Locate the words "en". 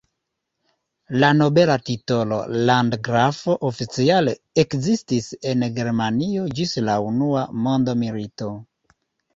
5.53-5.71